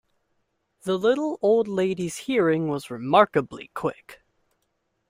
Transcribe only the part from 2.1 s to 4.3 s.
hearing was remarkably quick.